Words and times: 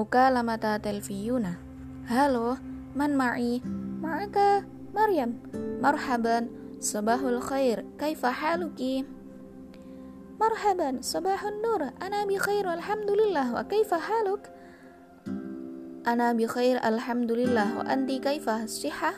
مكالمة 0.00 0.76
تلفزيون 0.76 1.54
هالو 2.06 2.56
من 2.96 3.16
معي؟ 3.16 3.62
معك 4.00 4.64
مريم 4.94 5.42
مرحبا 5.82 6.48
صباح 6.80 7.20
الخير 7.20 7.84
كيف 7.98 8.26
حالك؟ 8.26 9.04
مرحبا 10.40 10.98
صباح 11.00 11.44
النور 11.44 11.82
أنا 12.02 12.24
بخير 12.24 12.66
والحمد 12.68 13.10
لله 13.10 13.60
وكيف 13.60 13.94
حالك؟ 13.94 14.52
أنا 16.06 16.32
بخير 16.32 16.88
الحمد 16.88 17.32
لله 17.32 17.78
وأنت 17.78 18.10
كيف 18.10 18.48
الصحة؟ 18.48 19.12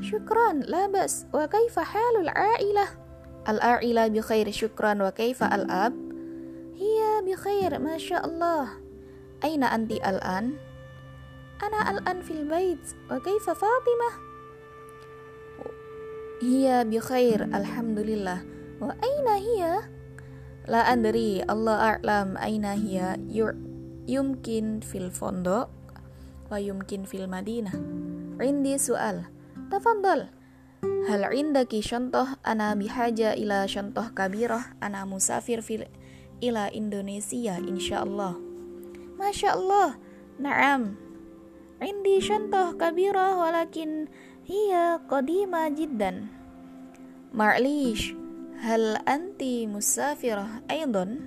شكرا 0.00 0.52
لا 0.52 0.86
بأس 0.86 1.26
وكيف 1.34 1.78
حال 1.78 2.20
العائلة؟ 2.20 2.86
العائلة 3.48 4.08
بخير 4.08 4.50
شكرا 4.50 5.08
وكيف 5.08 5.42
الأب؟ 5.42 5.94
هي 6.76 7.32
بخير 7.32 7.78
ما 7.78 7.98
شاء 7.98 8.26
الله 8.26 8.85
Aina 9.44 9.68
anti 9.72 10.00
al-an? 10.00 10.56
Ana 11.60 11.80
al-an 11.88 12.20
fil 12.24 12.44
bait. 12.48 12.80
Wa 13.08 13.20
kaifa 13.20 13.52
Fatimah? 13.56 14.14
Hiya 16.44 16.84
bi 16.84 17.00
khair, 17.00 17.48
alhamdulillah. 17.48 18.44
Wa 18.76 18.92
aina 19.00 19.40
hiya? 19.40 19.88
La 20.68 20.84
andri, 20.84 21.40
Allah 21.48 21.96
a'lam 21.96 22.36
aina 22.36 22.76
hiya. 22.76 23.16
Yumkin 24.06 24.84
fil 24.84 25.10
fondok 25.10 25.72
wa 26.46 26.60
yumkin 26.60 27.08
fil 27.08 27.26
madinah. 27.26 27.74
Indi 28.38 28.76
sual. 28.76 29.26
Tafadhal. 29.72 30.30
Hal 31.08 31.22
indaki 31.32 31.80
contoh 31.82 32.28
ana 32.44 32.76
bihaja 32.76 33.32
ila 33.34 33.64
contoh 33.66 34.12
kabirah 34.12 34.76
ana 34.78 35.02
musafir 35.08 35.64
fil 35.64 35.88
ila 36.38 36.68
Indonesia 36.70 37.58
insyaallah. 37.58 38.45
Masya 39.26 39.58
Allah 39.58 39.98
Naam. 40.38 40.94
Indi 41.82 42.22
syantoh 42.22 42.78
kabirah 42.78 43.34
walakin 43.34 44.06
hiya 44.46 45.02
qadima 45.10 45.66
jiddan. 45.66 46.30
Ma'lish 47.34 48.14
Hal 48.62 49.02
anti 49.02 49.66
musafirah 49.66 50.62
aydan 50.70 51.26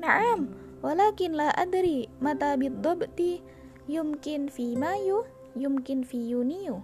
Naam 0.00 0.56
Walakin 0.80 1.36
la 1.36 1.52
adri 1.52 2.08
mata 2.16 2.56
bidobti 2.56 3.44
yumkin 3.84 4.48
fi 4.48 4.72
mayu 4.72 5.28
yumkin 5.52 6.08
fi 6.08 6.32
yuniyu. 6.32 6.80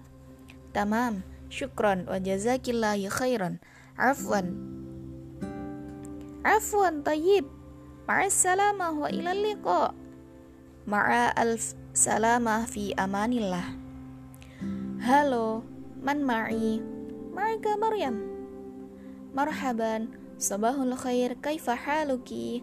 Tamam 0.76 1.24
Syukron 1.48 2.04
wa 2.04 2.20
jazakillahi 2.20 3.08
khairan. 3.08 3.64
Afwan. 3.96 4.52
Afwan 6.44 7.00
tayyib. 7.00 7.48
Ma'assalamah 8.04 8.92
wa 8.92 9.08
ilal 9.08 9.40
liqa' 9.40 10.03
Ma'a 10.84 11.32
al-salama 11.32 12.68
fi 12.68 12.92
amanillah 13.00 13.72
Halo, 15.00 15.64
man 16.04 16.20
ma'i? 16.20 16.76
Ma'aka 17.32 17.80
Maryam 17.80 18.20
Marhaban, 19.32 20.12
sabahul 20.36 20.92
khair 20.92 21.40
kaifa 21.40 21.72
haluki? 21.72 22.60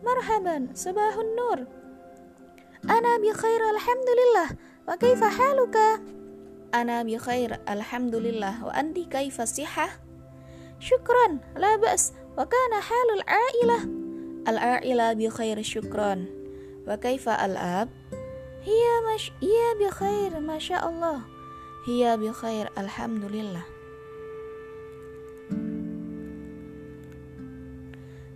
Marhaban, 0.00 0.72
sabahun 0.72 1.36
nur 1.36 1.58
Ana 2.88 3.20
bi 3.20 3.28
khair 3.28 3.60
alhamdulillah 3.60 4.48
Wa 4.88 4.96
kaifa 4.96 5.28
haluka? 5.28 6.00
Ana 6.72 7.04
bi 7.04 7.20
khair 7.20 7.60
alhamdulillah 7.68 8.64
Wa 8.64 8.72
anti 8.72 9.04
kaifa 9.04 9.44
sihah? 9.44 9.92
Syukran, 10.80 11.44
la 11.60 11.76
ba's 11.76 12.16
Wa 12.40 12.48
kana 12.48 12.80
halul 12.80 13.24
a'ilah 13.28 13.82
Al-a'ilah 14.48 15.12
bi 15.12 15.28
khair 15.28 15.60
syukran 15.60 16.43
Wa 16.84 17.00
kaifa 17.00 17.32
al-ab? 17.40 17.88
Hiya 18.64 18.94
mash 19.08 19.32
bi 19.40 19.88
khair, 19.88 20.32
masya 20.40 20.84
Allah. 20.84 21.24
Hiya 21.88 22.16
bi 22.20 22.28
khair, 22.28 22.68
alhamdulillah. 22.76 23.64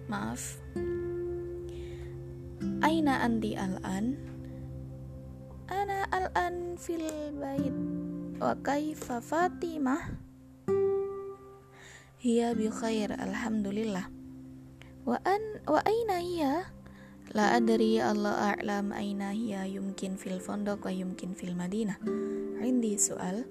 Maaf. 0.09 0.61
Aina 2.81 3.21
anti 3.21 3.53
al-an? 3.53 4.17
Ana 5.69 6.09
al-an 6.09 6.81
fil 6.81 7.05
bait. 7.37 7.77
Wa 8.41 8.57
kaifa 8.65 9.21
Fatimah? 9.21 10.17
Hiya 12.25 12.57
bi 12.57 12.73
khair, 12.73 13.13
alhamdulillah. 13.13 14.09
Wa 15.05 15.21
an 15.29 15.41
wa 15.69 15.81
aina 15.85 16.21
hiya? 16.25 16.73
La 17.37 17.57
adri 17.57 18.01
Allah 18.01 18.57
a'lam 18.57 18.93
aina 18.97 19.37
hiya 19.37 19.69
yumkin 19.69 20.17
fil 20.17 20.41
fondok 20.41 20.89
wa 20.89 20.93
yumkin 20.93 21.37
fil 21.37 21.53
madinah 21.53 22.01
Indi 22.65 22.97
soal 22.97 23.45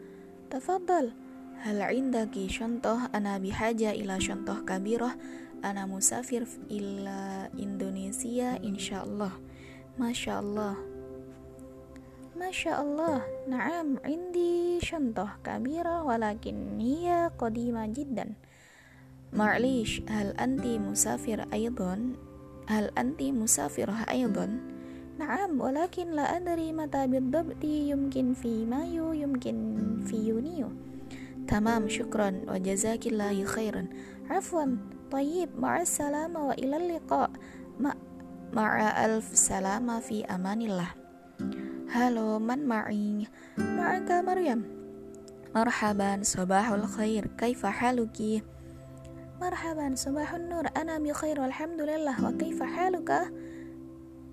Tafadhal 0.50 1.14
Hal 1.62 1.82
indaki 1.94 2.50
syontoh 2.50 2.98
ana 3.14 3.38
bihaja 3.38 3.94
ila 3.94 4.18
syontoh 4.18 4.62
kabirah 4.66 5.14
Ana 5.66 5.90
musafir 5.90 6.46
ila 6.70 7.50
Indonesia 7.58 8.62
insyaallah. 8.62 9.34
Masya 9.98 10.38
Allah. 10.38 10.78
Masya 12.38 12.78
Allah. 12.78 13.26
Naam, 13.50 13.98
indi 14.06 14.78
syantah 14.78 15.42
kabira 15.42 16.06
walakin 16.06 16.78
hiya 16.78 17.34
qadima 17.34 17.90
jiddan. 17.90 18.38
Ma'lish, 19.34 20.06
hal 20.06 20.38
anti 20.38 20.78
musafir 20.78 21.42
aydan? 21.50 22.22
Hal 22.71 22.95
anti 22.95 23.35
musafirah 23.35 24.07
aydan? 24.09 24.73
نعم 25.19 25.61
ولكن 25.61 26.11
لا 26.11 26.23
أدري 26.23 26.73
متى 26.73 27.07
بالضبط 27.07 27.65
يمكن 27.65 28.35
في 28.35 28.67
مايو 28.67 29.13
يمكن 29.13 29.57
في 30.07 30.17
يونيو 30.17 30.69
تمام 31.49 31.89
شكرا 31.89 32.41
وجزاك 32.49 33.07
الله 33.07 33.45
خيرا 33.45 33.87
عفوا 34.31 34.65
طيب 35.11 35.49
مع 35.59 35.83
السلامة 35.83 36.47
وإلى 36.47 36.77
اللقاء 36.77 37.31
مع 38.53 39.05
ألف 39.05 39.37
سلامة 39.37 40.01
في 40.01 40.25
أمان 40.25 40.63
الله 40.63 40.89
هلو 41.91 42.39
من 42.39 42.67
معي 42.67 43.27
معك 43.59 44.11
مريم 44.11 44.61
مرحبا 45.55 46.23
صباح 46.23 46.73
الخير 46.73 47.27
كيف 47.27 47.67
حالك 47.67 48.43
مرحبا 49.42 49.96
صباح 49.96 50.34
النور. 50.34 50.66
أنا 50.78 51.00
بخير 51.00 51.42
والحمد 51.42 51.82
لله. 51.82 52.26
وكيف 52.26 52.64
حالك؟ 52.64 53.12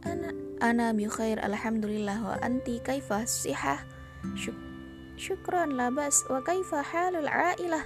أنا 0.07 0.35
أنا 0.63 0.93
بخير 0.93 1.47
الحمد 1.47 1.87
لله. 1.87 2.29
وأنت 2.29 2.71
كيف 2.71 3.13
الصحة؟ 3.13 3.87
شك 4.35 4.55
شكرا 5.17 5.67
لا 5.67 5.91
بأس. 5.91 6.25
وكيف 6.31 6.75
حال 6.75 7.17
العائلة؟ 7.17 7.85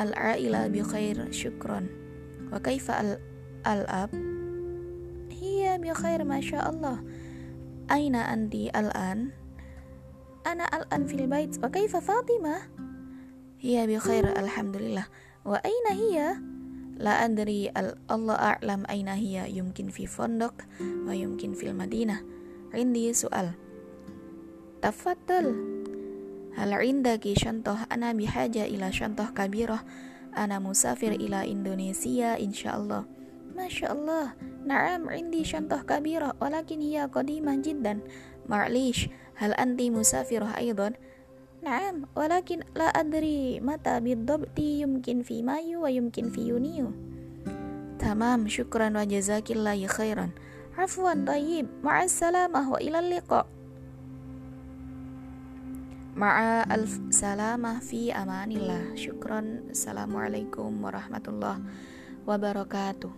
العائلة 0.00 0.68
بخير 0.68 1.32
شكرا. 1.32 1.86
وكيف 2.52 2.90
الأب؟ 3.66 4.14
هي 5.30 5.78
بخير 5.82 6.24
ما 6.24 6.40
شاء 6.40 6.70
الله. 6.70 7.04
أين 7.90 8.14
أنت 8.14 8.54
الآن؟ 8.54 9.30
أنا 10.46 10.64
الآن 10.64 11.06
في 11.06 11.14
البيت. 11.14 11.64
وكيف 11.64 11.96
فاطمة؟ 11.96 12.56
هي 13.60 13.86
بخير 13.86 14.38
الحمد 14.38 14.76
لله. 14.76 15.06
Wa 15.42 15.58
aina 15.62 15.92
hiya? 15.94 16.28
La 17.02 17.24
adri 17.26 17.66
al 17.74 17.98
Allah 18.06 18.58
a'lam 18.58 18.86
aina 18.86 19.18
hiya 19.18 19.50
yumkin 19.50 19.90
fi 19.90 20.06
fondok 20.06 20.68
wa 20.78 21.10
yumkin 21.10 21.58
fil 21.58 21.74
madinah. 21.74 22.22
Rindi 22.70 23.10
soal 23.10 23.58
Tafaddal. 24.82 25.54
Hal 26.58 26.74
indaki 26.82 27.38
syontoh 27.38 27.78
ana 27.86 28.10
bihaja 28.14 28.66
ila 28.66 28.90
syontoh 28.90 29.30
kabirah. 29.30 29.86
Ana 30.34 30.58
musafir 30.58 31.14
ila 31.14 31.46
Indonesia 31.46 32.34
insyaallah. 32.34 33.06
Masya 33.52 33.92
Allah, 33.92 34.34
na'am 34.64 35.06
indi 35.12 35.44
syontoh 35.44 35.84
kabirah 35.86 36.34
walakin 36.42 36.82
hiya 36.82 37.06
qadimah 37.06 37.62
jiddan. 37.62 38.02
Ma'lish, 38.50 39.06
hal 39.38 39.54
anti 39.54 39.92
musafirah 39.92 40.58
aidan? 40.58 40.98
نعم 41.63 42.05
ولكن 42.15 42.59
لا 42.75 42.83
أدري 42.83 43.59
متى 43.59 43.99
بالضبط 43.99 44.59
يمكن 44.59 45.21
في 45.21 45.41
مايو 45.41 45.83
ويمكن 45.83 46.29
في 46.29 46.41
يونيو 46.47 46.91
تمام 47.99 48.47
شكرا 48.47 48.87
وجزاك 48.95 49.51
الله 49.51 49.87
خيرا 49.87 50.29
عفوا 50.77 51.13
طيب 51.25 51.67
مع 51.83 52.03
السلامة 52.03 52.71
وإلى 52.71 52.99
اللقاء 52.99 53.57
Ma'a 56.17 56.65
alf 56.65 56.97
salamah 57.13 57.77
fi 57.77 58.09
amanillah 58.09 58.97
Syukron 58.97 59.69
Assalamualaikum 59.69 60.81
warahmatullahi 60.81 61.61
wabarakatuh 62.25 63.13